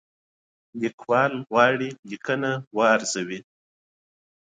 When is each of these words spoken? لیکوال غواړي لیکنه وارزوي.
لیکوال 0.81 1.33
غواړي 1.49 1.89
لیکنه 2.09 2.51
وارزوي. 2.77 3.39